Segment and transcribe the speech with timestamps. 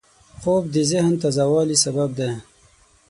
[0.41, 2.31] خوب د ذهن تازه والي سبب دی